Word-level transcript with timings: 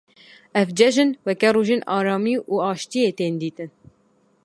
Ev 0.61 0.67
cejn 0.77 1.09
weke 1.25 1.47
rojên 1.55 1.81
aramî 1.97 2.35
û 2.51 2.55
aşîtiyê 2.69 3.11
tên 3.19 3.33
dîtin. 3.41 3.71